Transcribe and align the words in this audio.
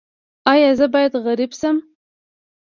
ایا 0.51 0.71
زه 0.79 0.85
باید 0.93 1.13
غریب 1.25 1.51
شم؟ 1.59 1.77